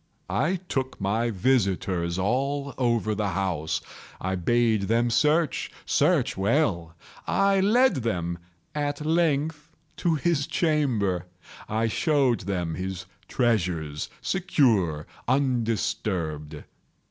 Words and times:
I 0.31 0.55
took 0.67 0.99
my 0.99 1.29
visitors 1.29 2.17
all 2.17 2.73
over 2.79 3.13
the 3.13 3.27
house. 3.37 3.81
I 4.19 4.33
bade 4.33 4.87
them 4.87 5.11
search—search 5.11 6.35
well. 6.35 6.95
I 7.27 7.59
led 7.59 7.97
them, 7.97 8.39
at 8.73 9.05
length, 9.05 9.69
to 9.97 10.15
his 10.15 10.47
chamber. 10.47 11.27
I 11.69 11.87
showed 11.87 12.39
them 12.49 12.73
his 12.73 13.05
treasures, 13.27 14.09
secure, 14.23 15.05
undisturbed. 15.27 16.63